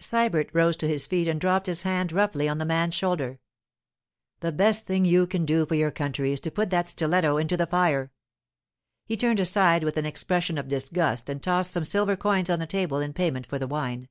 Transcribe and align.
Sybert 0.00 0.48
rose 0.54 0.78
to 0.78 0.88
his 0.88 1.04
feet 1.04 1.28
and 1.28 1.38
dropped 1.38 1.66
his 1.66 1.82
hand 1.82 2.10
roughly 2.10 2.48
on 2.48 2.56
the 2.56 2.64
man's 2.64 2.94
shoulder. 2.94 3.38
'The 4.40 4.52
best 4.52 4.86
thing 4.86 5.04
you 5.04 5.26
can 5.26 5.44
do 5.44 5.66
for 5.66 5.74
your 5.74 5.90
country 5.90 6.32
is 6.32 6.40
to 6.40 6.50
put 6.50 6.70
that 6.70 6.88
stiletto 6.88 7.36
into 7.36 7.54
the 7.54 7.66
fire.' 7.66 8.10
He 9.04 9.18
turned 9.18 9.40
aside 9.40 9.84
with 9.84 9.98
an 9.98 10.06
expression 10.06 10.56
of 10.56 10.68
disgust 10.68 11.28
and 11.28 11.42
tossed 11.42 11.72
some 11.72 11.84
silver 11.84 12.16
coins 12.16 12.48
on 12.48 12.60
the 12.60 12.66
table 12.66 12.98
in 13.00 13.12
payment 13.12 13.44
for 13.46 13.58
the 13.58 13.68
wine. 13.68 14.08